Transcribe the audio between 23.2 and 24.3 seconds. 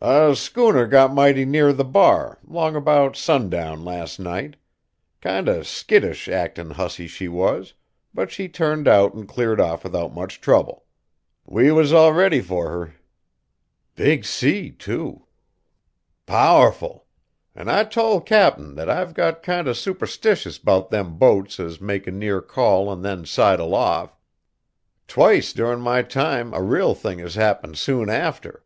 sidle off.